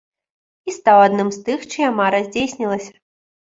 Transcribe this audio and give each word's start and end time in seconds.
І 0.71 0.73
стаў 0.77 0.97
адным 1.09 1.29
з 1.37 1.45
тых, 1.51 1.69
чыя 1.71 1.93
мара 2.01 2.25
здзейснілася. 2.31 2.93